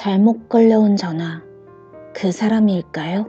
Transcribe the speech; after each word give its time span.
잘못 0.00 0.48
걸려온 0.48 0.96
전화, 0.96 1.42
그 2.14 2.32
사람일까요? 2.32 3.26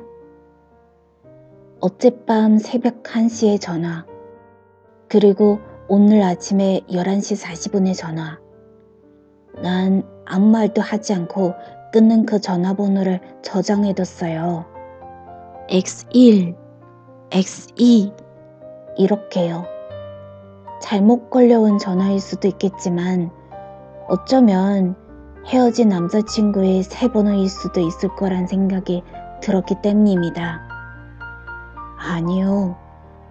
어젯밤 1.82 2.60
새벽 2.60 3.04
1시에 3.04 3.60
전화, 3.60 4.06
그리고 5.10 5.60
오늘 5.90 6.24
아침에 6.24 6.80
11시 6.90 7.44
40분에 7.44 7.94
전화. 7.94 8.40
난 9.62 10.04
아무 10.26 10.50
말도 10.50 10.82
하지 10.82 11.14
않고 11.14 11.56
끊는 11.92 12.26
그 12.26 12.40
전화번호를 12.40 13.20
저장해뒀어요. 13.42 14.66
X1, 15.68 16.56
X2, 17.32 18.16
이렇게요. 18.96 19.66
잘못 20.82 21.30
걸려온 21.30 21.80
전화일 21.80 22.22
수도 22.22 22.48
있겠지만 22.48 23.30
어쩌면 24.08 24.96
헤어진 25.48 25.90
남자친구의 25.90 26.84
새 26.84 27.12
번호일 27.12 27.50
수도 27.50 27.80
있을 27.82 28.16
거란 28.16 28.48
생각이 28.48 29.04
들었기 29.42 29.76
때문입니다. 29.82 30.62
아니요. 31.98 32.76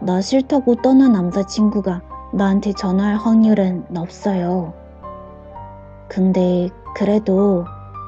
나 0.01 0.21
싫다고 0.21 0.77
떠난 0.77 1.13
남자친구가 1.13 2.03
나한테 2.33 2.73
전화할 2.73 3.17
확률은 3.17 3.85
없어요. 3.97 4.73
근데 6.09 6.69
그래도 6.97 7.65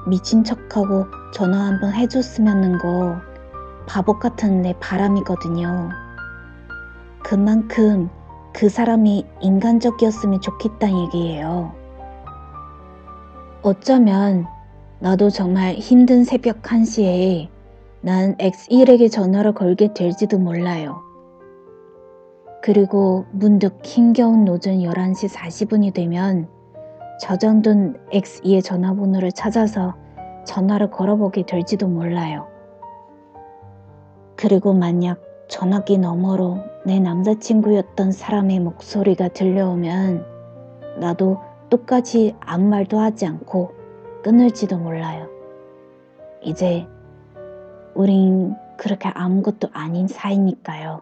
미친 0.07 0.43
척하고 0.43 1.07
전화 1.33 1.67
한번 1.67 1.93
해줬으면 1.95 2.79
거 2.79 3.17
바보 3.87 4.19
같은 4.19 4.63
내 4.63 4.75
바람이거든요. 4.81 5.91
그만큼 7.23 8.11
그 8.53 8.69
사람이 8.69 9.27
인간적이었으면 9.41 10.41
좋겠다는 10.41 10.99
얘기예요. 11.07 11.82
어쩌면 13.65 14.47
나도 14.99 15.31
정말 15.31 15.75
힘든 15.75 16.25
새벽 16.25 16.63
1시에 16.63 17.49
난 18.01 18.37
X1에게 18.39 19.09
전화를 19.09 19.55
걸게 19.55 19.95
될지도 19.95 20.37
몰라요. 20.39 21.01
그리고 22.61 23.25
문득 23.31 23.79
힘겨운 23.85 24.45
노전 24.45 24.79
11시 24.79 25.29
40분이 25.29 25.95
되면 25.95 26.49
저장둔 27.21 28.01
X2의 28.13 28.65
전화번호를 28.65 29.31
찾아서 29.31 29.95
전화를 30.45 30.91
걸어보게 30.91 31.47
될지도 31.47 31.87
몰라요. 31.87 32.49
그리고 34.35 34.75
만약 34.75 35.21
전화기 35.47 35.99
너머로 35.99 36.59
내 36.85 36.99
남자친구였던 36.99 38.11
사람의 38.11 38.59
목소리가 38.59 39.29
들려오면 39.29 40.25
나도 40.99 41.39
똑같이 41.73 42.37
아무 42.39 42.69
말도 42.69 42.99
하지 42.99 43.25
않고 43.25 43.73
끊을지도 44.23 44.77
몰라요. 44.77 45.27
이제 46.43 46.87
우린 47.95 48.55
그렇게 48.77 49.09
아무것도 49.09 49.71
아닌 49.73 50.07
사이니까요. 50.07 51.01